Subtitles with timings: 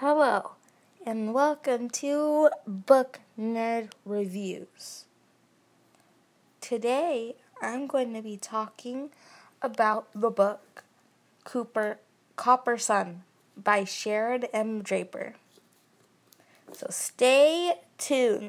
[0.00, 0.52] Hello,
[1.04, 5.04] and welcome to Book Nerd Reviews.
[6.62, 9.10] Today, I'm going to be talking
[9.60, 10.84] about the book
[11.44, 11.98] Cooper
[12.36, 13.24] Copper Sun
[13.54, 14.80] by Sharon M.
[14.80, 15.34] Draper.
[16.72, 18.38] So stay tuned.